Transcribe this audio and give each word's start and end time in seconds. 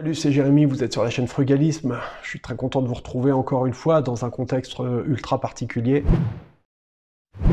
Salut, 0.00 0.14
c'est 0.14 0.32
Jérémy, 0.32 0.64
vous 0.64 0.82
êtes 0.82 0.94
sur 0.94 1.04
la 1.04 1.10
chaîne 1.10 1.26
Frugalisme. 1.26 1.98
Je 2.22 2.28
suis 2.30 2.40
très 2.40 2.56
content 2.56 2.80
de 2.80 2.88
vous 2.88 2.94
retrouver 2.94 3.32
encore 3.32 3.66
une 3.66 3.74
fois 3.74 4.00
dans 4.00 4.24
un 4.24 4.30
contexte 4.30 4.78
ultra 5.06 5.38
particulier. 5.42 6.04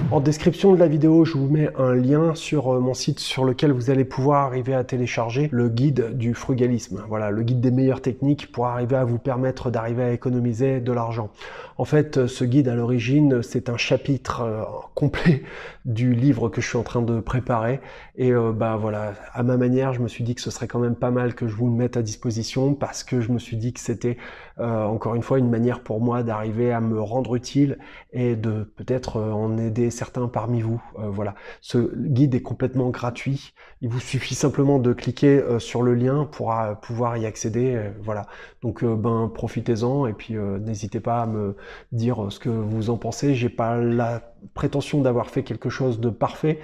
En 0.09 0.21
description 0.21 0.71
de 0.71 0.79
la 0.79 0.87
vidéo, 0.87 1.25
je 1.25 1.33
vous 1.33 1.49
mets 1.49 1.69
un 1.77 1.93
lien 1.93 2.33
sur 2.33 2.73
euh, 2.73 2.79
mon 2.79 2.93
site 2.93 3.19
sur 3.19 3.43
lequel 3.43 3.73
vous 3.73 3.89
allez 3.89 4.05
pouvoir 4.05 4.45
arriver 4.45 4.73
à 4.73 4.85
télécharger 4.85 5.49
le 5.51 5.67
guide 5.67 6.17
du 6.17 6.33
frugalisme. 6.33 7.03
Voilà, 7.09 7.29
le 7.29 7.43
guide 7.43 7.59
des 7.59 7.71
meilleures 7.71 8.01
techniques 8.01 8.49
pour 8.53 8.67
arriver 8.67 8.95
à 8.95 9.03
vous 9.03 9.17
permettre 9.17 9.69
d'arriver 9.69 10.03
à 10.03 10.13
économiser 10.13 10.79
de 10.79 10.93
l'argent. 10.93 11.29
En 11.77 11.83
fait, 11.83 12.25
ce 12.25 12.45
guide 12.45 12.69
à 12.69 12.75
l'origine, 12.75 13.43
c'est 13.43 13.69
un 13.69 13.75
chapitre 13.75 14.41
euh, 14.41 14.63
complet 14.95 15.43
du 15.85 16.13
livre 16.13 16.47
que 16.47 16.61
je 16.61 16.69
suis 16.69 16.77
en 16.77 16.83
train 16.83 17.01
de 17.01 17.19
préparer. 17.19 17.81
Et 18.15 18.31
euh, 18.31 18.53
bah 18.53 18.77
voilà, 18.77 19.13
à 19.33 19.43
ma 19.43 19.57
manière, 19.57 19.91
je 19.91 19.99
me 19.99 20.07
suis 20.07 20.23
dit 20.23 20.35
que 20.35 20.41
ce 20.41 20.51
serait 20.51 20.67
quand 20.67 20.79
même 20.79 20.95
pas 20.95 21.11
mal 21.11 21.35
que 21.35 21.49
je 21.49 21.55
vous 21.55 21.67
le 21.67 21.75
mette 21.75 21.97
à 21.97 22.01
disposition 22.01 22.75
parce 22.75 23.03
que 23.03 23.19
je 23.19 23.29
me 23.33 23.39
suis 23.39 23.57
dit 23.57 23.73
que 23.73 23.81
c'était 23.81 24.15
encore 24.59 25.15
une 25.15 25.21
fois 25.21 25.39
une 25.39 25.49
manière 25.49 25.81
pour 25.81 26.01
moi 26.01 26.23
d'arriver 26.23 26.71
à 26.71 26.81
me 26.81 26.99
rendre 26.99 27.35
utile 27.35 27.77
et 28.11 28.35
de 28.35 28.63
peut-être 28.75 29.19
en 29.19 29.57
aider 29.57 29.91
certains 29.91 30.27
parmi 30.27 30.61
vous. 30.61 30.81
Euh, 30.99 31.09
voilà, 31.09 31.35
ce 31.61 31.95
guide 31.95 32.35
est 32.35 32.41
complètement 32.41 32.89
gratuit. 32.89 33.53
Il 33.81 33.89
vous 33.89 33.99
suffit 33.99 34.35
simplement 34.35 34.79
de 34.79 34.93
cliquer 34.93 35.39
euh, 35.39 35.59
sur 35.59 35.81
le 35.81 35.93
lien 35.93 36.25
pour 36.25 36.53
euh, 36.53 36.73
pouvoir 36.73 37.17
y 37.17 37.25
accéder. 37.25 37.91
voilà, 38.01 38.27
donc 38.61 38.83
ben 38.83 39.31
profitez-en 39.33 40.07
et 40.07 40.13
puis 40.13 40.35
n'hésitez 40.35 40.99
pas 40.99 41.21
à 41.21 41.27
me 41.27 41.55
dire 41.91 42.27
ce 42.29 42.39
que 42.39 42.49
vous 42.49 42.89
en 42.89 42.97
pensez. 42.97 43.35
J'ai 43.35 43.49
pas 43.49 43.77
la 43.77 44.33
prétention 44.53 45.01
d'avoir 45.01 45.29
fait 45.29 45.43
quelque 45.43 45.69
chose 45.69 45.99
de 45.99 46.09
parfait. 46.09 46.59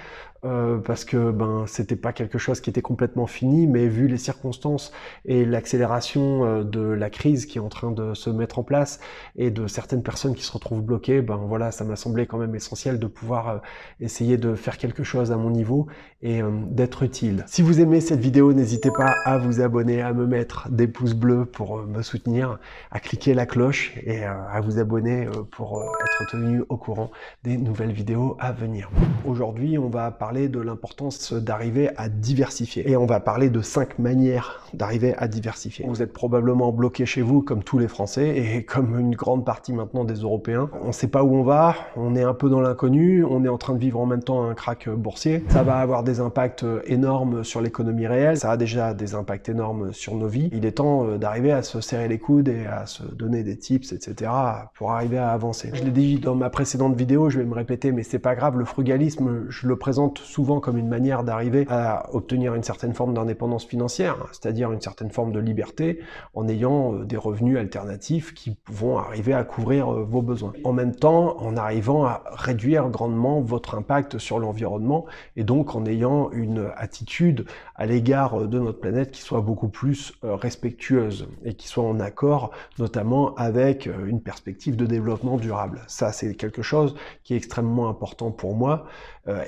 Euh, 0.46 0.78
parce 0.78 1.06
que 1.06 1.32
ben 1.32 1.64
c'était 1.68 1.96
pas 1.96 2.12
quelque 2.12 2.38
chose 2.38 2.60
qui 2.60 2.70
était 2.70 2.82
complètement 2.82 3.28
fini, 3.28 3.66
mais 3.66 3.88
vu 3.88 4.08
les 4.08 4.18
circonstances 4.18 4.92
et 5.24 5.46
l'accélération 5.46 6.44
euh, 6.44 6.64
de 6.66 6.82
la 6.82 7.10
crise 7.10 7.46
qui 7.46 7.60
est 7.60 7.62
en 7.62 7.70
train 7.70 7.92
de 7.92 8.14
se 8.14 8.30
mettre 8.30 8.60
en 8.60 8.64
place 8.64 9.00
et 9.38 9.52
de 9.52 9.68
certaines 9.68 10.04
personnes 10.04 10.36
qui 10.36 10.44
se 10.44 10.52
retrouvent 10.52 10.82
bloquées, 10.82 11.22
ben 11.22 11.38
voilà, 11.38 11.72
ça 11.72 11.86
m'a 11.86 11.96
semblé 11.96 12.26
quand 12.26 12.38
même 12.38 12.56
essentiel 12.56 13.00
de 13.00 13.08
pouvoir 13.08 13.48
euh, 13.48 13.58
essayer 14.02 14.36
de 14.36 14.54
faire 14.56 14.78
quelque 14.78 15.04
chose 15.04 15.32
à 15.32 15.38
mon 15.38 15.50
niveau 15.50 15.88
et 16.22 16.42
d'être 16.70 17.04
utile. 17.04 17.44
Si 17.48 17.62
vous 17.62 17.82
aimez 17.82 18.00
cette 18.00 18.22
vidéo, 18.22 18.54
n'hésitez 18.54 18.92
pas 18.92 19.14
à 19.26 19.38
vous 19.38 19.60
abonner, 19.60 20.02
à 20.02 20.14
me 20.14 20.26
mettre 20.26 20.70
des 20.70 20.88
pouces 20.88 21.16
bleus 21.16 21.46
pour 21.46 21.86
me 21.86 22.02
soutenir, 22.02 22.60
à 22.92 23.02
cliquer 23.02 23.34
la 23.34 23.46
cloche 23.46 23.94
et 24.06 24.24
à 24.24 24.62
vous 24.62 24.80
abonner 24.80 25.28
pour 25.52 25.84
être 25.84 26.32
tenu 26.32 26.64
au 26.70 26.78
courant 26.78 27.12
des 27.44 27.58
nouvelles 27.58 27.92
vidéos 27.92 28.38
à 28.40 28.54
venir. 28.54 28.90
Aujourd'hui, 29.26 29.78
on 29.78 29.90
va 29.90 30.12
parler 30.12 30.33
de 30.34 30.60
l'importance 30.60 31.34
d'arriver 31.34 31.90
à 31.98 32.10
diversifier. 32.10 32.90
Et 32.90 32.98
on 32.98 33.06
va 33.06 33.20
parler 33.20 33.50
de 33.50 33.62
cinq 33.62 34.00
manières 34.00 34.62
d'arriver 34.74 35.14
à 35.18 35.28
diversifier. 35.28 35.86
Vous 35.88 36.02
êtes 36.02 36.14
probablement 36.14 36.72
bloqué 36.72 37.06
chez 37.06 37.22
vous 37.22 37.42
comme 37.42 37.64
tous 37.64 37.78
les 37.78 37.88
Français 37.88 38.36
et 38.36 38.64
comme 38.66 39.00
une 39.00 39.16
grande 39.16 39.46
partie 39.46 39.74
maintenant 39.74 40.04
des 40.04 40.16
Européens. 40.16 40.70
On 40.82 40.88
ne 40.88 40.92
sait 40.92 41.08
pas 41.08 41.24
où 41.24 41.36
on 41.36 41.44
va, 41.44 41.76
on 41.96 42.16
est 42.16 42.24
un 42.24 42.34
peu 42.34 42.50
dans 42.50 42.62
l'inconnu, 42.62 43.24
on 43.24 43.46
est 43.46 43.50
en 43.50 43.58
train 43.58 43.74
de 43.74 43.80
vivre 43.80 44.00
en 44.00 44.06
même 44.06 44.24
temps 44.24 44.44
un 44.44 44.54
crack 44.54 44.90
boursier. 44.90 45.44
Ça 45.50 45.64
va 45.64 45.78
avoir 45.78 46.04
des 46.04 46.20
impacts 46.20 46.66
énormes 46.86 47.44
sur 47.44 47.62
l'économie 47.62 48.08
réelle, 48.08 48.38
ça 48.38 48.52
a 48.52 48.58
déjà 48.58 48.94
des 48.94 49.16
impacts 49.16 49.50
énormes 49.50 49.94
sur 49.94 50.16
nos 50.16 50.28
vies. 50.28 50.50
Il 50.52 50.66
est 50.66 50.74
temps 50.74 51.06
euh, 51.06 51.18
d'arriver 51.18 51.52
à 51.52 51.62
se 51.62 51.82
serrer 51.82 52.08
les 52.08 52.20
coudes 52.20 52.48
et 52.48 52.66
à 52.66 52.86
se 52.86 53.04
donner 53.04 53.44
des 53.44 53.58
tips, 53.58 53.92
etc. 53.92 54.32
pour 54.74 54.92
arriver 54.92 55.18
à 55.18 55.30
avancer. 55.30 55.70
Je 55.74 55.84
l'ai 55.84 55.92
dit 55.92 56.20
dans 56.20 56.36
ma 56.36 56.50
précédente 56.50 56.96
vidéo, 56.96 57.30
je 57.30 57.40
vais 57.40 57.46
me 57.46 57.54
répéter, 57.54 57.92
mais 57.92 58.04
c'est 58.04 58.20
pas 58.20 58.36
grave, 58.36 58.58
le 58.58 58.66
frugalisme, 58.66 59.46
je 59.50 59.68
le 59.68 59.76
présente 59.76 60.20
souvent 60.24 60.60
comme 60.60 60.78
une 60.78 60.88
manière 60.88 61.24
d'arriver 61.24 61.66
à 61.70 62.10
obtenir 62.14 62.56
une 62.56 62.64
certaine 62.64 62.94
forme 62.94 63.14
d'indépendance 63.14 63.66
financière, 63.66 64.18
c'est-à-dire 64.32 64.72
une 64.72 64.82
certaine 64.82 65.12
forme 65.12 65.32
de 65.32 65.40
liberté 65.40 66.00
en 66.34 66.48
ayant 66.48 66.94
euh, 66.94 67.06
des 67.06 67.18
revenus 67.18 67.58
alternatifs 67.58 68.34
qui 68.34 68.58
vont 68.70 68.98
arriver 68.98 69.34
à 69.34 69.44
couvrir 69.44 69.94
euh, 69.94 70.04
vos 70.04 70.22
besoins. 70.22 70.54
En 70.64 70.74
même 70.74 70.96
temps, 70.96 71.38
en 71.40 71.58
arrivant 71.58 72.06
à 72.06 72.24
réduire 72.32 72.90
grandement 72.90 73.42
votre 73.42 73.76
impact 73.76 74.18
sur 74.18 74.40
l'environnement 74.40 75.06
et 75.36 75.44
donc 75.44 75.76
en 75.76 75.86
ayant 75.86 76.32
une 76.32 76.70
attitude 76.76 77.46
à 77.76 77.86
l'égard 77.86 78.42
euh, 78.42 78.48
de 78.48 78.60
notre 78.60 78.80
planète 78.80 79.12
qui 79.12 79.22
soit 79.22 79.42
beaucoup 79.42 79.70
plus 79.70 80.14
respectueuse 80.24 81.28
et 81.44 81.54
qui 81.54 81.68
soit 81.68 81.84
en 81.84 82.00
accord 82.00 82.52
notamment 82.80 83.36
avec 83.36 83.90
une 84.06 84.22
perspective 84.22 84.76
de 84.76 84.86
développement 84.86 85.38
durable. 85.38 85.82
Ça, 85.88 86.12
c'est 86.12 86.36
quelque 86.36 86.62
chose 86.62 86.96
qui 87.24 87.34
est 87.34 87.38
extrêmement 87.38 87.90
important 87.90 88.32
pour 88.32 88.56
moi. 88.56 88.86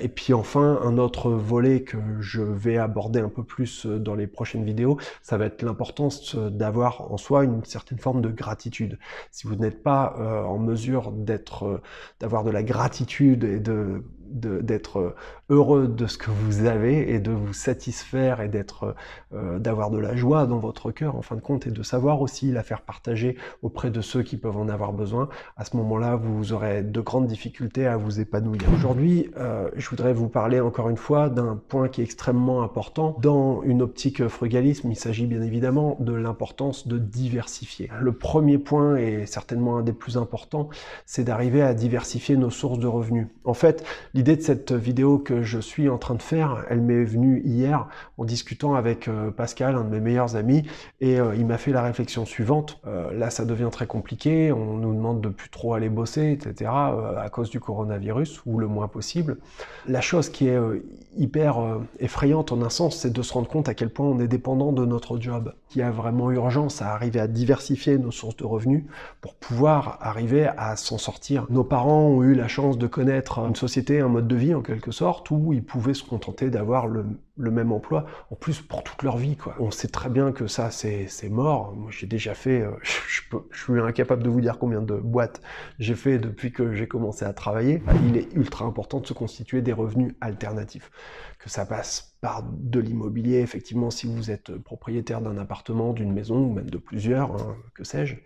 Et 0.00 0.08
puis 0.08 0.32
enfin, 0.32 0.65
un 0.66 0.98
autre 0.98 1.30
volet 1.30 1.82
que 1.82 1.96
je 2.20 2.42
vais 2.42 2.76
aborder 2.76 3.20
un 3.20 3.28
peu 3.28 3.42
plus 3.42 3.86
euh, 3.86 3.98
dans 3.98 4.14
les 4.14 4.26
prochaines 4.26 4.64
vidéos, 4.64 4.98
ça 5.22 5.36
va 5.38 5.46
être 5.46 5.62
l'importance 5.62 6.34
euh, 6.34 6.50
d'avoir 6.50 7.12
en 7.12 7.16
soi 7.16 7.44
une 7.44 7.64
certaine 7.64 7.98
forme 7.98 8.22
de 8.22 8.28
gratitude. 8.28 8.98
Si 9.30 9.46
vous 9.46 9.56
n'êtes 9.56 9.82
pas 9.82 10.16
euh, 10.18 10.42
en 10.42 10.58
mesure 10.58 11.12
d'être, 11.12 11.80
d'avoir 12.20 12.44
de 12.44 12.50
la 12.50 12.62
gratitude 12.62 13.44
et 13.44 13.60
de 13.60 14.02
d'être 14.36 15.14
heureux 15.48 15.88
de 15.88 16.06
ce 16.06 16.18
que 16.18 16.30
vous 16.30 16.66
avez 16.66 17.12
et 17.12 17.20
de 17.20 17.30
vous 17.30 17.52
satisfaire 17.52 18.40
et 18.40 18.48
d'être 18.48 18.94
euh, 19.32 19.58
d'avoir 19.58 19.90
de 19.90 19.98
la 19.98 20.16
joie 20.16 20.46
dans 20.46 20.58
votre 20.58 20.90
cœur 20.90 21.16
en 21.16 21.22
fin 21.22 21.36
de 21.36 21.40
compte 21.40 21.66
et 21.66 21.70
de 21.70 21.82
savoir 21.82 22.20
aussi 22.20 22.50
la 22.50 22.62
faire 22.62 22.82
partager 22.82 23.36
auprès 23.62 23.90
de 23.90 24.00
ceux 24.00 24.22
qui 24.22 24.36
peuvent 24.36 24.56
en 24.56 24.68
avoir 24.68 24.92
besoin. 24.92 25.28
À 25.56 25.64
ce 25.64 25.76
moment-là, 25.76 26.16
vous 26.16 26.52
aurez 26.52 26.82
de 26.82 27.00
grandes 27.00 27.26
difficultés 27.26 27.86
à 27.86 27.96
vous 27.96 28.20
épanouir. 28.20 28.62
Aujourd'hui, 28.74 29.30
euh, 29.36 29.70
je 29.76 29.88
voudrais 29.88 30.12
vous 30.12 30.28
parler 30.28 30.60
encore 30.60 30.88
une 30.88 30.96
fois 30.96 31.28
d'un 31.28 31.56
point 31.68 31.88
qui 31.88 32.00
est 32.00 32.04
extrêmement 32.04 32.62
important 32.62 33.16
dans 33.22 33.62
une 33.62 33.82
optique 33.82 34.26
frugalisme. 34.28 34.90
Il 34.90 34.96
s'agit 34.96 35.26
bien 35.26 35.42
évidemment 35.42 35.96
de 36.00 36.12
l'importance 36.12 36.88
de 36.88 36.98
diversifier. 36.98 37.90
Le 38.00 38.12
premier 38.12 38.58
point 38.58 38.96
et 38.96 39.26
certainement 39.26 39.78
un 39.78 39.82
des 39.82 39.92
plus 39.92 40.16
importants, 40.16 40.68
c'est 41.04 41.24
d'arriver 41.24 41.62
à 41.62 41.74
diversifier 41.74 42.36
nos 42.36 42.50
sources 42.50 42.78
de 42.78 42.86
revenus. 42.86 43.28
En 43.44 43.54
fait, 43.54 43.84
L'idée 44.14 44.25
de 44.34 44.42
cette 44.42 44.72
vidéo 44.72 45.18
que 45.18 45.42
je 45.42 45.60
suis 45.60 45.88
en 45.88 45.98
train 45.98 46.14
de 46.14 46.22
faire, 46.22 46.64
elle 46.68 46.80
m'est 46.80 47.04
venue 47.04 47.42
hier 47.44 47.86
en 48.18 48.24
discutant 48.24 48.74
avec 48.74 49.06
euh, 49.06 49.30
Pascal, 49.30 49.76
un 49.76 49.84
de 49.84 49.90
mes 49.90 50.00
meilleurs 50.00 50.34
amis, 50.34 50.64
et 51.00 51.20
euh, 51.20 51.36
il 51.36 51.46
m'a 51.46 51.58
fait 51.58 51.70
la 51.70 51.82
réflexion 51.82 52.26
suivante. 52.26 52.80
Euh, 52.86 53.12
là, 53.12 53.30
ça 53.30 53.44
devient 53.44 53.68
très 53.70 53.86
compliqué, 53.86 54.50
on 54.50 54.78
nous 54.78 54.94
demande 54.94 55.20
de 55.20 55.28
plus 55.28 55.48
trop 55.50 55.74
aller 55.74 55.88
bosser, 55.88 56.32
etc., 56.32 56.70
à 56.70 57.28
cause 57.30 57.50
du 57.50 57.60
coronavirus, 57.60 58.42
ou 58.46 58.58
le 58.58 58.66
moins 58.66 58.88
possible. 58.88 59.36
La 59.86 60.00
chose 60.00 60.28
qui 60.28 60.48
est 60.48 60.58
hyper 61.16 61.56
effrayante 62.00 62.52
en 62.52 62.62
un 62.62 62.70
sens, 62.70 62.96
c'est 62.96 63.12
de 63.12 63.22
se 63.22 63.32
rendre 63.32 63.48
compte 63.48 63.68
à 63.68 63.74
quel 63.74 63.90
point 63.90 64.06
on 64.06 64.18
est 64.18 64.28
dépendant 64.28 64.72
de 64.72 64.84
notre 64.84 65.20
job. 65.20 65.52
Qu'il 65.68 65.80
y 65.80 65.84
a 65.84 65.90
vraiment 65.90 66.30
urgence 66.30 66.82
à 66.82 66.92
arriver 66.92 67.20
à 67.20 67.26
diversifier 67.26 67.98
nos 67.98 68.10
sources 68.10 68.36
de 68.36 68.44
revenus 68.44 68.84
pour 69.20 69.34
pouvoir 69.34 69.98
arriver 70.00 70.48
à 70.56 70.76
s'en 70.76 70.98
sortir. 70.98 71.46
Nos 71.50 71.64
parents 71.64 72.02
ont 72.02 72.22
eu 72.22 72.34
la 72.34 72.48
chance 72.48 72.78
de 72.78 72.86
connaître 72.86 73.38
une 73.40 73.56
société, 73.56 74.02
mode 74.08 74.28
de 74.28 74.36
vie 74.36 74.54
en 74.54 74.62
quelque 74.62 74.90
sorte, 74.90 75.30
où 75.30 75.52
ils 75.52 75.64
pouvaient 75.64 75.94
se 75.94 76.04
contenter 76.04 76.50
d'avoir 76.50 76.86
le, 76.86 77.04
même 77.38 77.72
emploi, 77.72 78.06
en 78.30 78.34
plus 78.34 78.60
pour 78.60 78.82
toute 78.82 79.02
leur 79.02 79.16
vie. 79.16 79.36
Quoi. 79.36 79.54
On 79.58 79.70
sait 79.70 79.88
très 79.88 80.08
bien 80.08 80.32
que 80.32 80.46
ça, 80.46 80.70
c'est 80.70 81.28
mort. 81.28 81.74
Moi, 81.74 81.90
j'ai 81.90 82.06
déjà 82.06 82.34
fait, 82.34 82.62
euh, 82.62 82.72
je, 82.82 83.22
je, 83.50 83.62
suis 83.62 83.80
incapable 83.80 84.22
de 84.22 84.28
vous 84.28 84.40
dire 84.40 84.58
combien 84.58 84.82
de 84.82 84.94
boîtes 84.94 85.40
j'ai 85.78 85.94
fait 85.94 86.18
depuis 86.18 86.52
que 86.52 86.72
j'ai 86.72 86.88
commencé 86.88 87.24
à 87.24 87.32
travailler. 87.32 87.82
Il 88.08 88.16
est 88.16 88.32
ultra 88.34 88.64
important 88.64 89.00
de 89.00 89.06
se 89.06 89.12
constituer 89.12 89.62
des 89.62 89.72
revenus 89.72 90.14
alternatifs. 90.20 90.90
Que 91.38 91.50
ça 91.50 91.66
passe 91.66 92.16
par 92.20 92.42
de 92.42 92.80
l'immobilier, 92.80 93.38
effectivement, 93.40 93.90
si 93.90 94.06
vous 94.06 94.30
êtes 94.30 94.56
propriétaire 94.56 95.20
d'un 95.20 95.36
appartement, 95.38 95.92
d'une 95.92 96.12
maison, 96.12 96.38
ou 96.38 96.52
même 96.52 96.70
de 96.70 96.78
plusieurs, 96.78 97.32
hein, 97.32 97.56
que 97.74 97.84
sais-je 97.84 98.16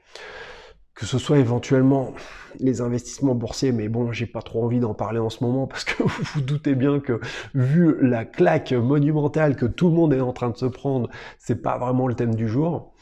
que 0.95 1.07
ce 1.07 1.19
soit 1.19 1.39
éventuellement 1.39 2.13
les 2.59 2.81
investissements 2.81 3.35
boursiers, 3.35 3.73
mais 3.73 3.89
bon, 3.89 4.13
j'ai 4.13 4.27
pas 4.27 4.43
trop 4.43 4.65
envie 4.65 4.81
d'en 4.81 4.95
parler 4.95 5.19
en 5.19 5.31
ce 5.31 5.43
moment 5.45 5.67
parce 5.67 5.85
que 5.85 6.03
vous 6.03 6.23
vous 6.35 6.41
doutez 6.41 6.75
bien 6.75 7.01
que 7.01 7.21
vu 7.55 7.97
la 8.01 8.25
claque 8.25 8.73
monumentale 8.73 9.57
que 9.57 9.67
tout 9.67 9.89
le 9.89 9.95
monde 9.95 10.13
est 10.13 10.21
en 10.21 10.33
train 10.33 10.51
de 10.51 10.57
se 10.57 10.67
prendre, 10.67 11.09
c'est 11.39 11.63
pas 11.63 11.79
vraiment 11.79 12.07
le 12.07 12.15
thème 12.15 12.35
du 12.35 12.49
jour. 12.49 12.93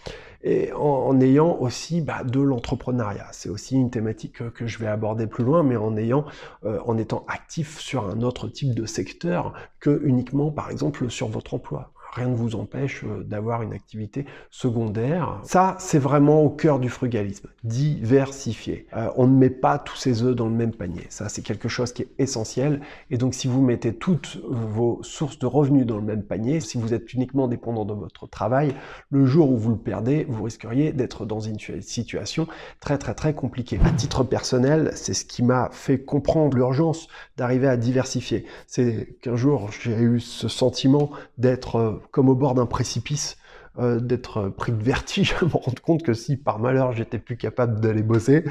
Et 0.44 0.72
en, 0.72 1.20
ayant 1.20 1.56
aussi 1.58 2.00
bah, 2.00 2.22
de 2.22 2.40
l'entrepreneuriat, 2.40 3.26
c'est 3.32 3.48
aussi 3.48 3.74
une 3.74 3.90
thématique 3.90 4.48
que 4.52 4.66
je 4.68 4.78
vais 4.78 4.86
aborder 4.86 5.26
plus 5.26 5.42
loin, 5.42 5.64
mais 5.64 5.76
en 5.76 5.96
ayant, 5.96 6.24
euh, 6.64 6.78
en 6.86 6.96
étant 6.96 7.24
actif 7.26 7.80
sur 7.80 8.08
un 8.08 8.22
autre 8.22 8.46
type 8.46 8.72
de 8.72 8.86
secteur 8.86 9.52
que 9.80 10.00
uniquement, 10.04 10.52
par 10.52 10.70
exemple, 10.70 11.10
sur 11.10 11.26
votre 11.26 11.54
emploi 11.54 11.92
rien 12.12 12.28
ne 12.28 12.36
vous 12.36 12.54
empêche 12.54 13.04
euh, 13.04 13.22
d'avoir 13.22 13.62
une 13.62 13.72
activité 13.72 14.26
secondaire. 14.50 15.40
Ça, 15.44 15.76
c'est 15.78 15.98
vraiment 15.98 16.42
au 16.42 16.50
cœur 16.50 16.78
du 16.78 16.88
frugalisme, 16.88 17.48
diversifier. 17.64 18.86
Euh, 18.96 19.10
on 19.16 19.26
ne 19.26 19.36
met 19.36 19.50
pas 19.50 19.78
tous 19.78 19.96
ses 19.96 20.22
œufs 20.22 20.34
dans 20.34 20.46
le 20.46 20.54
même 20.54 20.72
panier. 20.72 21.06
Ça, 21.08 21.28
c'est 21.28 21.42
quelque 21.42 21.68
chose 21.68 21.92
qui 21.92 22.02
est 22.02 22.10
essentiel. 22.18 22.80
Et 23.10 23.18
donc, 23.18 23.34
si 23.34 23.48
vous 23.48 23.62
mettez 23.62 23.94
toutes 23.94 24.40
vos 24.48 25.00
sources 25.02 25.38
de 25.38 25.46
revenus 25.46 25.86
dans 25.86 25.96
le 25.96 26.02
même 26.02 26.22
panier, 26.22 26.60
si 26.60 26.78
vous 26.78 26.94
êtes 26.94 27.12
uniquement 27.12 27.48
dépendant 27.48 27.84
de 27.84 27.94
votre 27.94 28.26
travail, 28.26 28.74
le 29.10 29.26
jour 29.26 29.50
où 29.50 29.56
vous 29.56 29.70
le 29.70 29.78
perdez, 29.78 30.26
vous 30.28 30.44
risqueriez 30.44 30.92
d'être 30.92 31.26
dans 31.26 31.40
une 31.40 31.58
situation 31.80 32.46
très, 32.80 32.98
très, 32.98 33.14
très 33.14 33.34
compliquée. 33.34 33.78
À 33.84 33.90
titre 33.90 34.24
personnel, 34.24 34.90
c'est 34.94 35.14
ce 35.14 35.24
qui 35.24 35.42
m'a 35.42 35.68
fait 35.72 36.00
comprendre 36.00 36.56
l'urgence 36.56 37.08
d'arriver 37.36 37.68
à 37.68 37.76
diversifier. 37.76 38.44
C'est 38.66 39.16
qu'un 39.22 39.36
jour, 39.36 39.70
j'ai 39.80 39.98
eu 39.98 40.20
ce 40.20 40.48
sentiment 40.48 41.10
d'être 41.36 41.76
euh, 41.76 41.97
comme 42.10 42.28
au 42.28 42.34
bord 42.34 42.54
d'un 42.54 42.66
précipice 42.66 43.36
euh, 43.78 44.00
d'être 44.00 44.48
pris 44.48 44.72
de 44.72 44.82
vertige, 44.82 45.34
à 45.40 45.44
me 45.44 45.50
rendre 45.52 45.80
compte 45.80 46.02
que 46.02 46.12
si 46.12 46.36
par 46.36 46.58
malheur 46.58 46.92
j'étais 46.92 47.18
plus 47.18 47.36
capable 47.36 47.80
d'aller 47.80 48.02
bosser, 48.02 48.44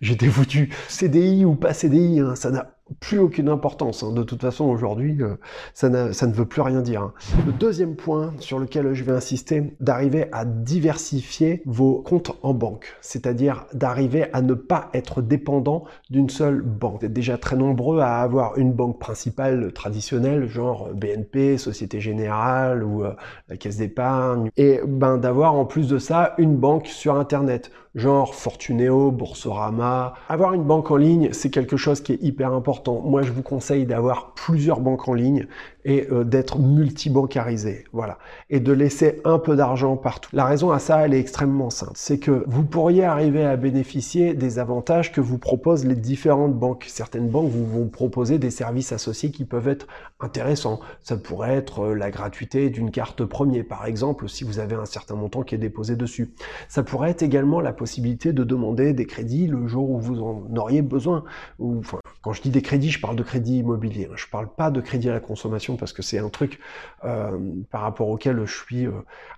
j'étais 0.00 0.28
foutu. 0.28 0.74
CDI 0.88 1.44
ou 1.44 1.54
pas 1.54 1.74
CDI, 1.74 2.20
hein, 2.20 2.34
ça 2.34 2.50
n'a 2.50 2.79
plus 2.98 3.18
aucune 3.18 3.48
importance. 3.48 4.02
Hein. 4.02 4.12
De 4.12 4.22
toute 4.22 4.40
façon, 4.40 4.64
aujourd'hui, 4.64 5.18
euh, 5.20 5.36
ça, 5.74 5.88
ne 5.88 6.32
veut 6.32 6.46
plus 6.46 6.62
rien 6.62 6.80
dire. 6.80 7.02
Hein. 7.02 7.12
Le 7.46 7.52
deuxième 7.52 7.94
point 7.94 8.34
sur 8.38 8.58
lequel 8.58 8.92
je 8.94 9.04
vais 9.04 9.12
insister, 9.12 9.74
d'arriver 9.80 10.26
à 10.32 10.44
diversifier 10.44 11.62
vos 11.66 12.02
comptes 12.02 12.32
en 12.42 12.54
banque, 12.54 12.96
c'est-à-dire 13.00 13.66
d'arriver 13.72 14.26
à 14.32 14.42
ne 14.42 14.54
pas 14.54 14.90
être 14.94 15.22
dépendant 15.22 15.84
d'une 16.10 16.30
seule 16.30 16.62
banque. 16.62 17.00
Vous 17.00 17.06
êtes 17.06 17.12
déjà 17.12 17.38
très 17.38 17.56
nombreux 17.56 18.00
à 18.00 18.20
avoir 18.20 18.58
une 18.58 18.72
banque 18.72 18.98
principale 18.98 19.72
traditionnelle, 19.72 20.48
genre 20.48 20.88
BNP, 20.94 21.58
Société 21.58 22.00
Générale 22.00 22.82
ou 22.82 23.04
euh, 23.04 23.14
la 23.48 23.56
Caisse 23.56 23.76
d'épargne, 23.76 24.50
et 24.56 24.80
ben 24.86 25.18
d'avoir 25.18 25.54
en 25.54 25.64
plus 25.64 25.88
de 25.88 25.98
ça 25.98 26.34
une 26.38 26.56
banque 26.56 26.86
sur 26.86 27.16
Internet 27.16 27.70
genre 27.94 28.34
Fortuneo, 28.34 29.10
Boursorama. 29.10 30.14
Avoir 30.28 30.54
une 30.54 30.64
banque 30.64 30.90
en 30.90 30.96
ligne, 30.96 31.30
c'est 31.32 31.50
quelque 31.50 31.76
chose 31.76 32.00
qui 32.00 32.12
est 32.12 32.22
hyper 32.22 32.52
important. 32.52 33.00
Moi, 33.00 33.22
je 33.22 33.32
vous 33.32 33.42
conseille 33.42 33.86
d'avoir 33.86 34.34
plusieurs 34.34 34.80
banques 34.80 35.08
en 35.08 35.14
ligne 35.14 35.46
et 35.84 36.08
euh, 36.10 36.24
d'être 36.24 36.58
multibancarisé, 36.58 37.84
voilà, 37.92 38.18
et 38.48 38.60
de 38.60 38.72
laisser 38.72 39.20
un 39.24 39.38
peu 39.38 39.56
d'argent 39.56 39.96
partout. 39.96 40.30
La 40.32 40.44
raison 40.44 40.70
à 40.70 40.78
ça, 40.78 41.04
elle 41.04 41.14
est 41.14 41.20
extrêmement 41.20 41.70
simple, 41.70 41.92
c'est 41.94 42.18
que 42.18 42.44
vous 42.46 42.64
pourriez 42.64 43.04
arriver 43.04 43.44
à 43.44 43.56
bénéficier 43.56 44.34
des 44.34 44.58
avantages 44.58 45.12
que 45.12 45.20
vous 45.20 45.38
proposent 45.38 45.84
les 45.84 45.94
différentes 45.94 46.54
banques. 46.54 46.86
Certaines 46.88 47.28
banques 47.28 47.50
vous 47.50 47.66
vont 47.66 47.86
proposer 47.88 48.38
des 48.38 48.50
services 48.50 48.92
associés 48.92 49.30
qui 49.30 49.44
peuvent 49.44 49.68
être 49.68 49.86
intéressants. 50.20 50.80
Ça 51.02 51.16
pourrait 51.16 51.54
être 51.54 51.80
euh, 51.80 51.94
la 51.94 52.10
gratuité 52.10 52.70
d'une 52.70 52.90
carte 52.90 53.24
premier, 53.24 53.62
par 53.62 53.86
exemple, 53.86 54.28
si 54.28 54.44
vous 54.44 54.58
avez 54.58 54.74
un 54.74 54.86
certain 54.86 55.14
montant 55.14 55.42
qui 55.42 55.54
est 55.54 55.58
déposé 55.58 55.96
dessus. 55.96 56.32
Ça 56.68 56.82
pourrait 56.82 57.10
être 57.10 57.22
également 57.22 57.60
la 57.60 57.72
possibilité 57.72 58.32
de 58.32 58.44
demander 58.44 58.92
des 58.92 59.06
crédits 59.06 59.46
le 59.46 59.66
jour 59.66 59.90
où 59.90 59.98
vous 59.98 60.20
en 60.20 60.44
auriez 60.56 60.82
besoin. 60.82 61.24
Ou, 61.58 61.78
enfin, 61.78 61.99
quand 62.22 62.32
je 62.32 62.42
dis 62.42 62.50
des 62.50 62.62
crédits, 62.62 62.90
je 62.90 63.00
parle 63.00 63.16
de 63.16 63.22
crédit 63.22 63.58
immobilier. 63.58 64.08
Hein. 64.10 64.16
Je 64.16 64.26
parle 64.26 64.54
pas 64.54 64.70
de 64.70 64.80
crédit 64.80 65.08
à 65.08 65.12
la 65.12 65.20
consommation 65.20 65.76
parce 65.76 65.92
que 65.92 66.02
c'est 66.02 66.18
un 66.18 66.28
truc 66.28 66.60
euh, 67.04 67.38
par 67.70 67.80
rapport 67.82 68.08
auquel 68.08 68.44
je 68.44 68.54
suis 68.54 68.86
euh, 68.86 68.92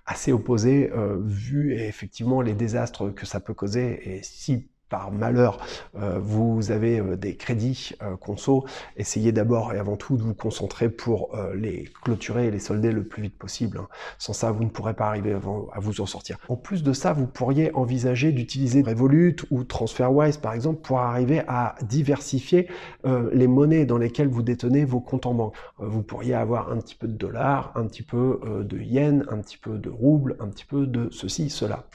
assez 0.05 0.31
opposé, 0.33 0.91
euh, 0.91 1.17
vu 1.21 1.73
effectivement 1.75 2.41
les 2.41 2.53
désastres 2.53 3.13
que 3.13 3.25
ça 3.25 3.39
peut 3.39 3.53
causer. 3.53 4.01
Et 4.03 4.23
si 4.23 4.67
par 4.93 5.11
malheur, 5.11 5.57
euh, 5.97 6.19
vous 6.21 6.69
avez 6.69 6.99
euh, 6.99 7.17
des 7.17 7.35
crédits 7.35 7.93
euh, 8.03 8.15
conso, 8.15 8.63
essayez 8.95 9.31
d'abord 9.31 9.73
et 9.73 9.79
avant 9.79 9.95
tout 9.95 10.17
de 10.17 10.21
vous 10.21 10.35
concentrer 10.35 10.87
pour 10.87 11.31
les 11.55 11.89
clôturer 12.03 12.47
et 12.47 12.51
les 12.51 12.59
solder 12.59 12.91
le 12.91 13.03
plus 13.03 13.23
vite 13.23 13.37
possible. 13.37 13.79
Hein. 13.79 13.87
Sans 14.19 14.33
ça, 14.33 14.51
vous 14.51 14.63
ne 14.63 14.69
pourrez 14.69 14.93
pas 14.93 15.07
arriver 15.07 15.33
à 15.33 15.79
vous 15.79 16.01
en 16.01 16.05
sortir. 16.05 16.37
En 16.47 16.55
plus 16.55 16.83
de 16.83 16.93
ça, 16.93 17.11
vous 17.13 17.25
pourriez 17.25 17.73
envisager 17.73 18.31
d'utiliser 18.31 18.83
Revolut 18.83 19.37
ou 19.49 19.63
TransferWise, 19.63 20.37
par 20.37 20.53
exemple, 20.53 20.81
pour 20.81 20.99
arriver 20.99 21.41
à 21.47 21.75
diversifier 21.81 22.67
les 23.03 23.47
monnaies 23.47 23.85
dans 23.85 23.97
lesquelles 23.97 24.27
vous 24.27 24.43
détenez 24.43 24.85
vos 24.85 24.99
comptes 24.99 25.25
en 25.25 25.33
banque. 25.33 25.55
vous 25.79 26.03
pourriez 26.03 26.35
avoir 26.35 26.71
un 26.71 26.77
petit 26.77 26.95
peu 26.95 27.07
de 27.07 27.13
dollars, 27.13 27.71
un 27.75 27.85
petit 27.85 28.03
peu 28.03 28.39
de 28.63 28.77
yens, 28.77 29.23
un 29.29 29.37
petit 29.37 29.57
peu 29.57 29.77
de 29.77 29.89
roubles, 29.89 30.35
un 30.39 30.47
petit 30.47 30.65
peu 30.65 30.85
de 30.85 31.09
ceci, 31.11 31.49
cela. 31.49 31.85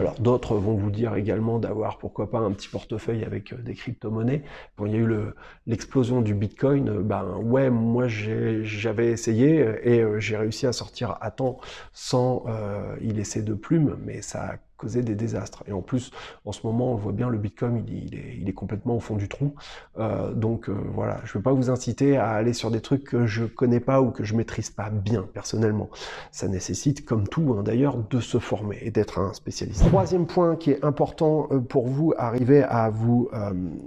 Alors 0.00 0.14
d'autres 0.20 0.56
vont 0.56 0.74
vous 0.74 0.90
dire 0.90 1.14
également 1.14 1.58
d'avoir, 1.58 1.98
pourquoi 1.98 2.30
pas, 2.30 2.37
un 2.44 2.52
petit 2.52 2.68
portefeuille 2.68 3.24
avec 3.24 3.52
euh, 3.52 3.56
des 3.56 3.74
crypto-monnaies. 3.74 4.42
Quand 4.76 4.86
il 4.86 4.92
y 4.92 4.96
a 4.96 4.98
eu 4.98 5.08
l'explosion 5.66 6.22
du 6.22 6.34
Bitcoin, 6.34 6.88
euh, 6.88 7.02
ben 7.02 7.36
ouais, 7.36 7.70
moi 7.70 8.06
j'avais 8.08 9.10
essayé 9.10 9.62
euh, 9.62 9.88
et 9.88 10.20
j'ai 10.20 10.36
réussi 10.36 10.66
à 10.66 10.72
sortir 10.72 11.16
à 11.20 11.30
temps 11.30 11.58
sans 11.92 12.44
y 13.00 13.12
laisser 13.12 13.42
de 13.42 13.54
plumes, 13.54 13.96
mais 14.04 14.22
ça 14.22 14.56
causer 14.78 15.02
des 15.02 15.14
désastres. 15.14 15.64
Et 15.66 15.72
en 15.72 15.82
plus, 15.82 16.10
en 16.44 16.52
ce 16.52 16.66
moment, 16.66 16.92
on 16.92 16.94
voit 16.94 17.12
bien, 17.12 17.28
le 17.28 17.36
Bitcoin, 17.36 17.84
il, 17.88 18.14
est, 18.14 18.36
il 18.40 18.48
est, 18.48 18.52
complètement 18.52 18.96
au 18.96 19.00
fond 19.00 19.16
du 19.16 19.28
trou. 19.28 19.54
Euh, 19.98 20.32
donc 20.32 20.68
euh, 20.68 20.74
voilà, 20.94 21.20
je 21.24 21.32
ne 21.32 21.34
veux 21.34 21.42
pas 21.42 21.52
vous 21.52 21.68
inciter 21.68 22.16
à 22.16 22.30
aller 22.30 22.52
sur 22.52 22.70
des 22.70 22.80
trucs 22.80 23.04
que 23.04 23.26
je 23.26 23.44
connais 23.44 23.80
pas 23.80 24.00
ou 24.00 24.10
que 24.10 24.24
je 24.24 24.34
maîtrise 24.34 24.70
pas 24.70 24.88
bien 24.88 25.26
personnellement. 25.34 25.90
Ça 26.30 26.48
nécessite, 26.48 27.04
comme 27.04 27.28
tout 27.28 27.56
hein, 27.58 27.62
d'ailleurs, 27.62 27.96
de 27.98 28.20
se 28.20 28.38
former 28.38 28.78
et 28.80 28.90
d'être 28.90 29.18
un 29.18 29.32
spécialiste. 29.34 29.84
Troisième 29.86 30.26
point 30.26 30.56
qui 30.56 30.70
est 30.70 30.84
important 30.84 31.48
euh, 31.50 31.58
pour 31.58 31.88
vous, 31.88 32.14
arriver 32.16 32.62
à 32.62 32.88
vous 32.88 33.28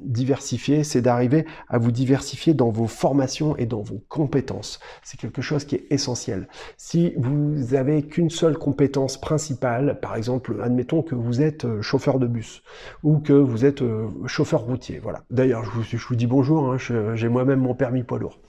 diversifier, 0.04 0.84
c'est 0.84 1.02
d'arriver 1.02 1.46
à 1.70 1.78
vous 1.78 1.92
diversifier 1.92 2.54
dans 2.54 2.70
vos 2.70 2.88
formations 2.88 3.56
et 3.58 3.66
dans 3.66 3.82
vos 3.82 4.02
compétences. 4.10 4.80
C'est 5.04 5.20
quelque 5.20 5.42
chose 5.42 5.66
qui 5.66 5.76
est 5.76 5.86
essentiel. 5.90 6.48
Si 6.78 7.14
vous 7.18 7.74
avez 7.74 8.04
qu'une 8.04 8.30
seule 8.30 8.58
compétence 8.58 9.20
principale, 9.20 10.00
par 10.02 10.16
exemple, 10.16 10.60
admettons 10.62 10.81
que 10.84 11.16
vous 11.16 11.42
êtes 11.42 11.66
euh, 11.66 11.82
chauffeur 11.82 12.20
de 12.20 12.28
bus 12.28 12.64
ou 13.04 13.20
que 13.20 13.34
vous 13.34 13.66
êtes 13.66 13.82
euh, 13.82 14.10
chauffeur 14.26 14.62
routier. 14.62 15.00
Voilà. 15.00 15.24
D'ailleurs, 15.30 15.64
je 15.64 15.70
vous, 15.72 15.84
je 15.84 16.14
dis 16.16 16.28
bonjour, 16.28 16.72
hein, 16.72 16.78
j'ai 17.16 17.30
moi-même 17.30 17.60
mon 17.60 17.74
permis 17.74 18.04
poids 18.04 18.20
lourd. 18.20 18.40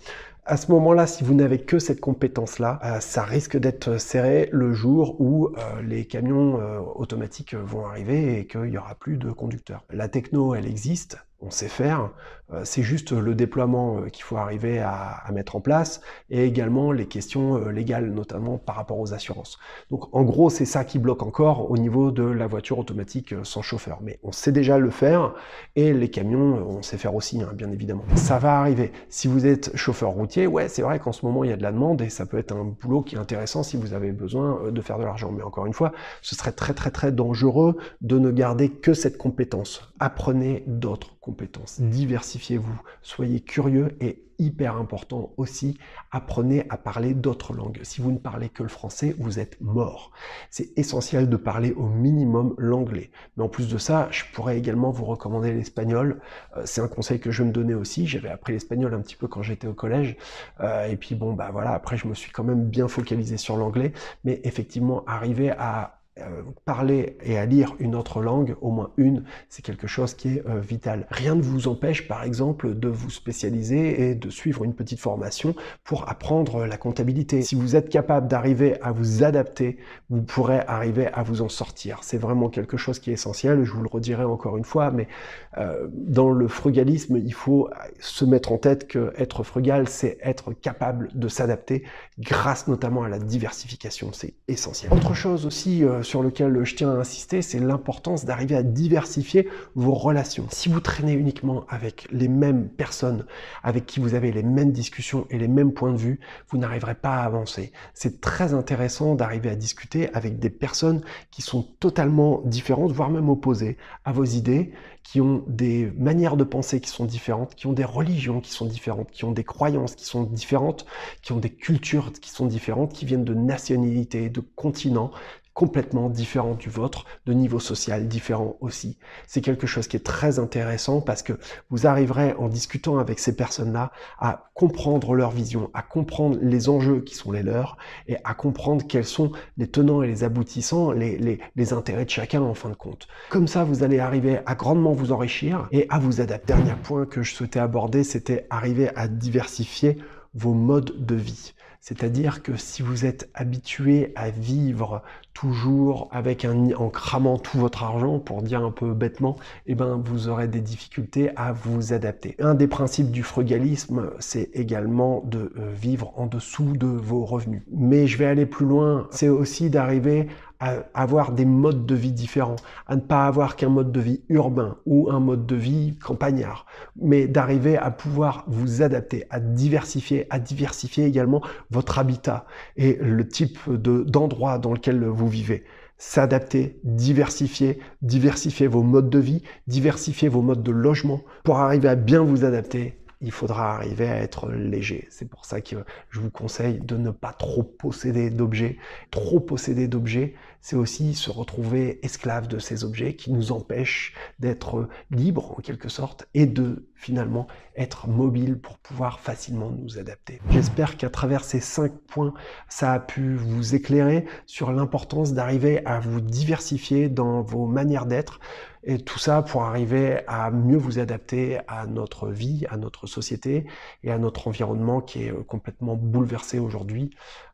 À 0.45 0.57
ce 0.57 0.73
moment-là, 0.73 1.07
si 1.07 1.23
vous 1.23 1.35
n'avez 1.35 1.61
que 1.61 1.79
cette 1.79 2.01
compétence-là, 2.01 2.81
euh, 2.85 3.01
ça 3.01 3.23
risque 3.23 3.57
d'être 3.57 3.99
serré 4.01 4.49
le 4.51 4.73
jour 4.73 5.21
où 5.21 5.51
les 5.85 6.05
camions 6.05 6.59
automatiques 6.97 7.55
vont 7.55 7.87
arriver 7.87 8.41
et 8.41 8.47
qu'il 8.47 8.63
n'y 8.63 8.79
aura 8.79 8.97
plus 8.97 9.19
de 9.19 9.31
conducteurs. 9.31 9.85
La 9.91 10.09
techno, 10.09 10.55
elle 10.55 10.67
existe, 10.67 11.19
on 11.43 11.51
sait 11.51 11.69
faire. 11.69 12.11
Euh, 12.53 12.63
c'est 12.65 12.83
juste 12.83 13.13
le 13.13 13.35
déploiement 13.35 13.99
euh, 13.99 14.09
qu'il 14.09 14.25
faut 14.25 14.37
arriver 14.37 14.79
à, 14.81 15.23
mettre 15.33 15.57
en 15.57 15.61
place 15.61 16.03
et 16.29 16.45
également 16.45 16.93
les 16.93 17.07
questions 17.07 17.57
euh, 17.57 17.71
légales, 17.71 18.11
notamment 18.13 18.59
par 18.59 18.77
rapport 18.77 18.99
aux 18.99 19.15
assurances. 19.15 19.59
Donc 19.91 20.15
en 20.15 20.23
gros, 20.25 20.51
c'est 20.51 20.67
ça 20.67 20.85
qui 20.85 20.99
bloque 20.99 21.23
encore 21.23 21.71
au 21.71 21.79
niveau 21.79 22.11
de 22.11 22.23
la 22.23 22.47
voiture 22.47 22.79
automatique 22.79 23.35
sans 23.45 23.63
chauffeur. 23.63 24.01
Mais 24.03 24.19
on 24.23 24.33
sait 24.33 24.53
déjà 24.53 24.79
le 24.79 24.91
faire 24.91 25.33
et 25.75 25.95
les 25.95 26.11
camions, 26.11 26.67
on 26.69 26.83
sait 26.83 26.99
faire 26.99 27.15
aussi, 27.15 27.41
hein, 27.41 27.51
bien 27.55 27.71
évidemment. 27.71 28.05
Ça 28.15 28.39
va 28.39 28.59
arriver. 28.59 28.93
Si 29.09 29.27
vous 29.27 29.47
êtes 29.47 29.75
chauffeur 29.75 30.11
routier, 30.11 30.47
ouais, 30.47 30.69
c'est 30.69 30.83
vrai 30.83 30.99
qu'en 30.99 31.13
ce 31.13 31.25
moment, 31.25 31.45
il 31.45 31.51
y 31.51 31.53
a 31.53 31.57
de 31.57 31.63
la 31.63 31.73
demande 31.73 32.03
et 32.03 32.11
ça 32.11 32.27
peut 32.27 32.39
être 32.39 32.53
un 32.53 32.65
boulot 32.65 33.01
qui 33.01 33.15
est 33.15 33.19
intéressant 33.19 33.63
si 33.63 33.79
vous 33.79 33.95
avez 33.95 34.13
besoin 34.13 34.71
de 34.71 34.81
faire 34.83 34.99
de 34.99 35.05
l'argent. 35.05 35.33
Mais 35.33 35.43
encore 35.43 35.65
une 35.65 35.73
fois, 35.73 35.93
ce 36.21 36.35
serait 36.35 36.53
très 36.53 36.75
très 36.75 36.91
très 36.91 37.11
dangereux 37.11 37.79
de 38.03 38.19
ne 38.19 38.31
garder 38.31 38.69
que 38.69 38.93
cette 38.93 39.17
compétence. 39.17 39.93
Apprenez 39.99 40.65
d'autres 40.67 41.17
compétences 41.23 41.33
compétences. 41.33 41.81
Diversifiez-vous, 41.81 42.83
soyez 43.01 43.41
curieux 43.41 43.97
et 44.01 44.25
hyper 44.39 44.77
important 44.77 45.33
aussi, 45.37 45.79
apprenez 46.11 46.67
à 46.69 46.77
parler 46.77 47.15
d'autres 47.15 47.55
langues. 47.55 47.79
Si 47.85 48.01
vous 48.01 48.11
ne 48.11 48.19
parlez 48.19 48.49
que 48.49 48.65
le 48.65 48.69
français, 48.69 49.15
vous 49.19 49.39
êtes 49.39 49.61
mort. 49.61 50.11
C'est 50.51 50.77
essentiel 50.77 51.29
de 51.29 51.37
parler 51.37 51.73
au 51.73 51.87
minimum 51.87 52.55
l'anglais. 52.59 53.13
Mais 53.37 53.45
en 53.45 53.49
plus 53.49 53.69
de 53.69 53.79
ça, 53.79 54.09
je 54.11 54.25
pourrais 54.35 54.59
également 54.59 54.91
vous 54.91 55.05
recommander 55.05 55.53
l'espagnol. 55.53 56.21
Euh, 56.57 56.63
c'est 56.65 56.81
un 56.81 56.89
conseil 56.89 57.21
que 57.21 57.31
je 57.31 57.45
me 57.45 57.53
donnais 57.53 57.75
aussi. 57.75 58.07
J'avais 58.09 58.31
appris 58.31 58.53
l'espagnol 58.53 58.93
un 58.93 59.01
petit 59.01 59.17
peu 59.17 59.29
quand 59.29 59.43
j'étais 59.43 59.69
au 59.69 59.75
collège. 59.75 60.17
Euh, 60.61 60.87
et 60.87 60.97
puis 60.97 61.15
bon, 61.15 61.35
bah 61.35 61.51
voilà, 61.53 61.73
après 61.73 61.97
je 61.97 62.09
me 62.09 62.15
suis 62.15 62.33
quand 62.33 62.45
même 62.45 62.65
bien 62.65 62.89
focalisé 62.89 63.37
sur 63.37 63.57
l'anglais. 63.57 63.93
Mais 64.25 64.41
effectivement, 64.43 65.05
arriver 65.07 65.51
à 65.51 66.02
euh, 66.19 66.43
parler 66.67 67.17
et 67.23 67.39
à 67.39 67.47
lire 67.47 67.75
une 67.79 67.95
autre 67.95 68.21
langue, 68.21 68.55
au 68.61 68.71
moins 68.71 68.91
une, 68.99 69.25
c'est 69.49 69.63
quelque 69.63 69.87
chose 69.87 70.13
qui 70.13 70.37
est 70.37 70.47
euh, 70.47 70.61
vital. 70.61 71.07
Rien 71.11 71.35
ne 71.35 71.41
vous 71.41 71.69
empêche, 71.69 72.07
par 72.07 72.23
exemple, 72.23 72.79
de 72.79 72.89
vous 72.89 73.09
spécialiser 73.09 74.11
et 74.11 74.15
de 74.15 74.29
suivre 74.29 74.63
une 74.63 74.75
petite 74.75 75.01
formation 75.01 75.55
pour 75.85 76.11
apprendre 76.11 76.67
la 76.67 76.77
comptabilité. 76.77 77.41
Si 77.41 77.55
vous 77.55 77.77
êtes 77.77 77.89
capable 77.89 78.29
d'arriver 78.29 78.79
à 78.83 78.93
vous 78.93 79.25
adapter, 79.25 79.79
vous 80.11 80.21
pourrez 80.21 80.61
arriver 80.67 81.07
à 81.15 81.23
vous 81.23 81.41
en 81.41 81.49
sortir. 81.49 82.01
C'est 82.03 82.19
vraiment 82.19 82.51
quelque 82.51 82.77
chose 82.77 82.99
qui 82.99 83.09
est 83.09 83.15
essentiel. 83.15 83.65
Je 83.65 83.73
vous 83.73 83.83
le 83.83 83.89
redirai 83.89 84.25
encore 84.25 84.59
une 84.59 84.65
fois, 84.65 84.91
mais 84.91 85.09
euh, 85.57 85.89
dans 85.93 86.31
le 86.31 86.47
frugalisme, 86.47 87.17
il 87.17 87.33
faut 87.33 87.71
se 88.01 88.27
mettre 88.27 88.53
en 88.53 88.59
tête 88.59 88.87
que 88.87 89.15
être 89.17 89.45
frugal, 89.45 89.89
c'est 89.89 90.19
être 90.21 90.53
capable 90.53 91.09
de 91.15 91.29
s'adapter 91.29 91.85
grâce 92.19 92.69
notamment 92.69 93.03
à 93.03 93.09
la 93.09 93.19
diversification. 93.19 94.11
C'est 94.13 94.35
essentiel. 94.47 94.93
Autre 94.93 95.15
chose 95.15 95.47
aussi 95.47 95.83
sur 96.03 96.23
lequel 96.23 96.65
je 96.65 96.75
tiens 96.75 96.91
à 96.91 97.01
insister, 97.01 97.43
c'est 97.43 97.59
l'importance 97.59 98.25
d'arriver 98.25 98.57
à 98.57 98.63
diversifier 98.63 99.49
vos 99.75 99.95
relations. 99.95 100.47
Si 100.51 100.69
vous 100.69 100.81
traînez 100.81 101.13
uniquement 101.13 101.65
avec 101.69 102.09
les 102.11 102.29
mêmes 102.29 102.69
personnes, 102.69 103.25
avec 103.63 103.87
qui 103.87 104.01
vous 104.01 104.15
avez 104.15 104.33
les 104.33 104.43
mêmes 104.43 104.73
discussions 104.73 105.27
et 105.31 105.39
les 105.39 105.49
mêmes 105.49 105.73
points 105.73 105.93
de 105.93 105.99
vue, 105.99 106.21
vous 106.49 106.59
n'arriverez 106.59 106.95
pas 106.95 107.17
à 107.17 107.25
avancer. 107.25 107.73
C'est 107.95 108.21
très 108.21 108.55
intéressant 108.55 109.15
d'arriver 109.15 109.51
à 109.51 109.57
discuter 109.57 110.13
avec 110.15 110.39
des 110.39 110.51
personnes 110.51 111.03
qui 111.31 111.43
sont 111.43 111.63
totalement 111.81 112.43
différentes, 112.45 112.93
voire 112.93 113.11
même 113.11 113.29
opposées 113.29 113.77
à 114.05 114.13
vos 114.13 114.25
idées, 114.25 114.73
qui 115.03 115.21
ont 115.21 115.45
des 115.49 115.91
manières 115.97 116.37
de 116.37 116.45
penser 116.45 116.81
qui 116.81 116.91
sont 116.91 117.05
différentes, 117.05 117.55
qui 117.55 117.67
ont 117.67 117.73
des 117.73 117.85
religions 117.85 118.41
qui 118.41 118.53
sont 118.53 118.67
différentes, 118.67 119.11
qui 119.11 119.25
ont 119.25 119.33
des 119.33 119.45
croyances 119.45 119.95
qui 119.95 120.05
sont 120.05 120.23
différentes, 120.23 120.87
qui 121.23 121.33
ont 121.33 121.39
des 121.39 121.51
cultures 121.51 122.13
qui 122.13 122.31
sont 122.31 122.47
différentes, 122.47 122.93
qui 122.93 123.05
viennent 123.05 123.25
de 123.25 123.35
nationalités, 123.35 124.31
de 124.31 124.41
continents, 124.41 125.11
complètement 125.55 126.09
différent 126.09 126.55
du 126.55 126.69
vôtre, 126.69 127.05
de 127.27 127.33
niveau 127.33 127.61
social 127.61 128.09
différent 128.09 128.57
aussi. 128.61 128.99
C'est 129.27 129.41
quelque 129.41 129.67
chose 129.67 129.87
qui 129.87 129.97
est 129.97 130.05
très 130.05 130.39
intéressant 130.39 131.01
parce 131.01 131.23
que 131.23 131.35
vous 131.71 131.87
arriverez 131.87 132.35
en 132.35 132.49
discutant 132.49 132.99
avec 132.99 133.19
ces 133.19 133.37
personnes-là 133.37 133.93
à 134.19 134.51
comprendre 134.55 135.15
leur 135.15 135.31
vision, 135.31 135.71
à 135.75 135.83
comprendre 135.83 136.39
les 136.41 136.69
enjeux 136.69 137.01
qui 137.01 137.15
sont 137.15 137.33
les 137.33 137.43
leurs 137.43 137.77
et 138.09 138.17
à 138.25 138.35
comprendre 138.35 138.87
quels 138.87 139.05
sont 139.05 139.33
les 139.57 139.69
tenants 139.69 140.03
et 140.03 140.07
les 140.07 140.25
aboutissants, 140.25 140.93
les, 140.93 141.17
les, 141.19 141.39
les 141.57 141.73
intérêts 141.73 142.05
de 142.05 142.11
chacun 142.11 142.43
en 142.43 142.55
fin 142.55 142.71
de 142.71 142.75
compte. 142.75 143.09
Comme 143.31 143.49
ça, 143.49 143.65
vous 143.65 143.83
allez 143.83 143.99
arriver 143.99 144.41
à 144.47 144.55
grandement 144.55 144.93
vous 144.93 145.13
enrichir 145.13 145.69
et 145.71 145.87
à 145.89 145.99
vous 145.99 146.21
adapter. 146.21 146.53
Dernier 146.55 146.75
point 146.83 147.07
que 147.07 147.23
je 147.23 147.35
souhaitais 147.35 147.61
aborder, 147.61 148.05
c'était 148.05 148.47
arriver 148.51 148.91
à 148.97 149.07
diversifier 149.09 149.99
vos 150.35 150.55
modes 150.55 151.05
de 151.05 151.15
vie. 151.15 151.55
C'est-à-dire 151.81 152.43
que 152.43 152.57
si 152.57 152.81
vous 152.81 153.05
êtes 153.05 153.29
habitué 153.35 154.13
à 154.15 154.31
vivre 154.31 155.03
toujours 155.35 156.09
avec 156.13 156.45
un 156.45 156.73
en 156.73 156.89
cramant 156.89 157.39
tout 157.39 157.59
votre 157.59 157.83
argent, 157.83 158.19
pour 158.19 158.43
dire 158.43 158.63
un 158.65 158.71
peu 158.71 158.93
bêtement, 158.93 159.37
eh 159.67 159.75
ben 159.75 160.01
vous 160.05 160.29
aurez 160.29 160.49
des 160.49 160.61
difficultés 160.61 161.31
à 161.37 161.53
vous 161.53 161.93
adapter. 161.93 162.37
Un 162.39 162.55
des 162.55 162.69
principes 162.69 163.11
du 163.11 163.23
frugalisme, 163.23 164.11
c'est 164.19 164.51
également 164.55 165.23
de 165.25 165.53
euh, 165.57 165.73
vivre 165.75 166.13
en 166.17 166.27
dessous 166.27 166.77
de 166.77 166.87
vos 166.87 167.25
revenus. 167.25 167.63
Mais 167.73 168.07
je 168.07 168.19
vais 168.19 168.27
aller 168.27 168.47
plus 168.47 168.67
loin, 168.67 169.09
c'est 169.11 169.29
aussi 169.29 169.71
d'arriver 169.71 170.29
à 170.63 170.85
avoir 170.95 171.33
des 171.33 171.45
modes 171.45 171.87
de 171.87 171.95
vie 171.97 172.13
différents, 172.13 172.55
à 172.87 172.95
ne 172.95 173.01
pas 173.01 173.27
avoir 173.27 173.57
qu'un 173.57 173.69
mode 173.69 173.91
de 173.91 173.99
vie 173.99 174.21
urbain 174.29 174.77
ou 174.87 175.11
un 175.11 175.19
mode 175.19 175.45
de 175.45 175.57
vie 175.57 175.97
campagnard, 175.99 176.67
mais 176.95 177.27
d'arriver 177.27 177.77
à 177.77 177.91
pouvoir 177.91 178.45
vous 178.47 178.81
adapter, 178.81 179.25
à 179.31 179.41
diversifier, 179.41 180.29
à 180.31 180.39
diversifier 180.39 181.05
également 181.05 181.43
votre 181.73 181.99
habitat 181.99 182.47
et 182.77 182.97
le 183.01 183.27
type 183.27 183.59
d'endroit 183.69 184.59
dans 184.59 184.73
lequel 184.73 185.05
vous 185.05 185.22
vivez 185.29 185.65
s'adapter, 185.99 186.81
diversifier, 186.83 187.79
diversifier 188.01 188.67
vos 188.67 188.83
modes 188.83 189.09
de 189.09 189.21
vie, 189.21 189.43
diversifier 189.69 190.29
vos 190.29 190.43
modes 190.43 190.65
de 190.65 190.73
logement 190.73 191.23
pour 191.45 191.59
arriver 191.59 191.89
à 191.89 191.95
bien 191.95 192.23
vous 192.23 192.45
adapter 192.45 193.03
il 193.23 193.31
faudra 193.31 193.77
arriver 193.77 194.09
à 194.09 194.17
être 194.17 194.51
léger. 194.51 195.07
C'est 195.11 195.29
pour 195.29 195.45
ça 195.45 195.61
que 195.61 195.77
je 196.11 196.21
vous 196.21 196.31
conseille 196.31 196.81
de 196.81 196.97
ne 196.97 197.11
pas 197.11 197.33
trop 197.33 197.63
posséder 197.63 198.31
d'objets. 198.31 198.79
Trop 199.13 199.39
posséder 199.39 199.87
d'objets, 199.87 200.35
c'est 200.63 200.77
aussi 200.77 201.15
se 201.15 201.31
retrouver 201.31 201.99
esclave 202.05 202.49
de 202.49 202.59
ces 202.59 202.85
objets 202.85 203.15
qui 203.15 203.33
nous 203.33 203.53
empêchent 203.53 204.15
d'être 204.39 204.89
libres 205.11 205.53
en 205.59 205.61
quelque 205.61 205.89
sorte 205.89 206.27
et 206.35 206.47
de 206.47 206.89
finalement 206.95 207.49
être 207.77 208.09
mobile 208.09 208.59
pour 208.59 208.79
pouvoir 208.79 209.21
facilement 209.21 209.71
nous 209.71 209.99
adapter. 209.99 210.41
J'espère 210.51 210.97
qu'à 210.97 211.11
travers 211.11 211.45
ces 211.45 211.61
cinq 211.61 211.93
points, 212.07 212.33
ça 212.69 212.93
a 212.93 213.01
pu 213.01 213.35
vous 213.35 213.75
éclairer 213.75 214.25
sur 214.47 214.73
l'importance 214.73 215.35
d'arriver 215.35 215.85
à 215.85 215.99
vous 215.99 216.21
diversifier 216.21 217.09
dans 217.09 217.43
vos 217.43 217.67
manières 217.67 218.07
d'être, 218.07 218.39
et 218.85 218.99
tout 218.99 219.19
ça 219.19 219.43
pour 219.43 219.63
arriver 219.63 220.21
à 220.27 220.51
mieux 220.51 220.77
vous 220.77 220.99
adapter 220.99 221.61
à 221.69 221.87
notre 221.87 222.29
vie, 222.29 222.67
à 222.69 222.77
notre 222.77 223.07
société 223.07 223.67
et 224.03 224.11
à 224.11 224.19
notre 224.19 224.49
environnement 224.49 225.01
qui 225.01 225.25
est 225.25 225.31
euh, 225.31 225.45
complètement 225.45 225.95
bouleversé 225.95 226.59
aujourd'hui, 226.59 227.11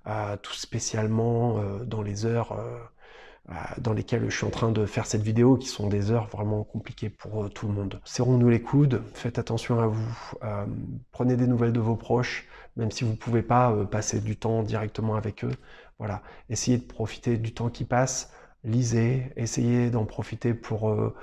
euh, 0.06 0.36
tout 0.42 0.54
spécialement 0.54 1.58
euh, 1.58 1.84
dans 1.84 2.02
les 2.02 2.24
heures 2.24 2.58
dans 3.78 3.94
lesquelles 3.94 4.28
je 4.30 4.36
suis 4.36 4.46
en 4.46 4.50
train 4.50 4.70
de 4.70 4.84
faire 4.84 5.06
cette 5.06 5.22
vidéo, 5.22 5.56
qui 5.56 5.68
sont 5.68 5.88
des 5.88 6.10
heures 6.10 6.28
vraiment 6.28 6.64
compliquées 6.64 7.08
pour 7.08 7.48
tout 7.50 7.66
le 7.66 7.72
monde. 7.72 8.00
Serrons-nous 8.04 8.48
les 8.48 8.60
coudes, 8.60 9.02
faites 9.14 9.38
attention 9.38 9.80
à 9.80 9.86
vous, 9.86 10.14
prenez 11.12 11.36
des 11.36 11.46
nouvelles 11.46 11.72
de 11.72 11.80
vos 11.80 11.96
proches, 11.96 12.46
même 12.76 12.90
si 12.90 13.04
vous 13.04 13.12
ne 13.12 13.16
pouvez 13.16 13.42
pas 13.42 13.74
passer 13.90 14.20
du 14.20 14.36
temps 14.36 14.62
directement 14.62 15.14
avec 15.14 15.44
eux. 15.44 15.54
Voilà, 15.98 16.22
essayez 16.48 16.78
de 16.78 16.84
profiter 16.84 17.38
du 17.38 17.52
temps 17.52 17.70
qui 17.70 17.84
passe, 17.84 18.32
lisez, 18.64 19.32
essayez 19.36 19.90
d'en 19.90 20.04
profiter 20.04 20.54
pour 20.54 20.90
euh, 20.90 21.14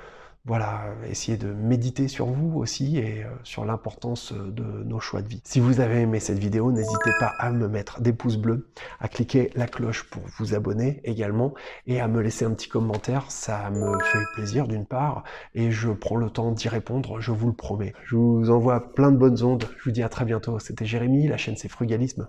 voilà, 0.45 0.85
essayer 1.09 1.37
de 1.37 1.51
méditer 1.51 2.07
sur 2.07 2.27
vous 2.27 2.59
aussi 2.59 2.97
et 2.97 3.23
euh, 3.23 3.29
sur 3.43 3.65
l'importance 3.65 4.31
de 4.31 4.83
nos 4.83 4.99
choix 4.99 5.23
de 5.23 5.27
vie. 5.27 5.41
Si 5.43 5.59
vous 5.59 5.79
avez 5.79 6.01
aimé 6.01 6.19
cette 6.19 6.37
vidéo, 6.37 6.71
n'hésitez 6.71 7.09
pas 7.19 7.33
à 7.39 7.51
me 7.51 7.67
mettre 7.67 7.99
des 7.99 8.13
pouces 8.13 8.37
bleus, 8.37 8.69
à 8.99 9.07
cliquer 9.07 9.49
la 9.55 9.65
cloche 9.65 10.03
pour 10.03 10.21
vous 10.37 10.53
abonner 10.53 11.01
également 11.03 11.55
et 11.87 11.99
à 11.99 12.07
me 12.07 12.21
laisser 12.21 12.45
un 12.45 12.51
petit 12.51 12.69
commentaire. 12.69 13.31
Ça 13.31 13.71
me 13.71 13.99
fait 13.99 14.23
plaisir 14.35 14.67
d'une 14.67 14.85
part 14.85 15.23
et 15.55 15.71
je 15.71 15.89
prends 15.89 16.17
le 16.17 16.29
temps 16.29 16.51
d'y 16.51 16.69
répondre, 16.69 17.19
je 17.19 17.31
vous 17.31 17.47
le 17.47 17.53
promets. 17.53 17.93
Je 18.05 18.15
vous 18.15 18.51
envoie 18.51 18.93
plein 18.93 19.11
de 19.11 19.17
bonnes 19.17 19.41
ondes. 19.41 19.65
Je 19.79 19.85
vous 19.85 19.91
dis 19.91 20.03
à 20.03 20.09
très 20.09 20.25
bientôt. 20.25 20.59
C'était 20.59 20.85
Jérémy, 20.85 21.27
la 21.27 21.37
chaîne 21.37 21.57
c'est 21.57 21.69
Frugalisme. 21.69 22.27